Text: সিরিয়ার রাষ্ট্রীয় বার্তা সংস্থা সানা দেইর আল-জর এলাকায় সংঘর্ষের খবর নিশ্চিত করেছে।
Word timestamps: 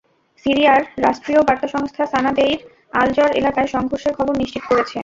সিরিয়ার 0.45 0.81
রাষ্ট্রীয় 1.05 1.41
বার্তা 1.43 1.67
সংস্থা 1.67 2.03
সানা 2.05 2.31
দেইর 2.31 2.59
আল-জর 2.93 3.31
এলাকায় 3.39 3.69
সংঘর্ষের 3.75 4.13
খবর 4.17 4.33
নিশ্চিত 4.37 4.63
করেছে। 4.69 4.97